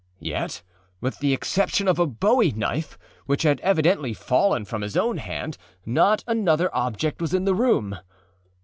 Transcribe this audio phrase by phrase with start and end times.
[0.17, 0.63] Yet,
[0.99, 5.59] with the exception of a bowie knife, which had evidently fallen from his own hand,
[5.85, 7.99] not another object was in the room.